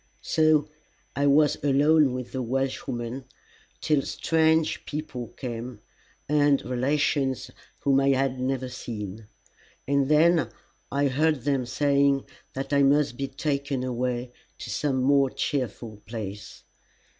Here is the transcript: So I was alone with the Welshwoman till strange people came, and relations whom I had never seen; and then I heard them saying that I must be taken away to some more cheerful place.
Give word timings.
So 0.23 0.67
I 1.15 1.27
was 1.27 1.63
alone 1.63 2.15
with 2.15 2.31
the 2.31 2.41
Welshwoman 2.41 3.25
till 3.81 4.01
strange 4.01 4.83
people 4.85 5.27
came, 5.37 5.81
and 6.27 6.59
relations 6.65 7.51
whom 7.81 7.99
I 7.99 8.09
had 8.09 8.39
never 8.39 8.67
seen; 8.67 9.27
and 9.87 10.09
then 10.09 10.49
I 10.91 11.05
heard 11.07 11.41
them 11.43 11.67
saying 11.67 12.25
that 12.53 12.73
I 12.73 12.81
must 12.81 13.15
be 13.15 13.27
taken 13.27 13.83
away 13.83 14.31
to 14.57 14.71
some 14.71 15.03
more 15.03 15.29
cheerful 15.29 16.01
place. 16.07 16.63